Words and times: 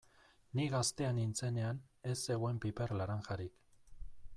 Ni 0.59 0.63
gaztea 0.75 1.11
nintzenean 1.17 1.83
ez 2.13 2.17
zegoen 2.31 2.63
piper 2.67 2.95
laranjarik. 3.03 3.63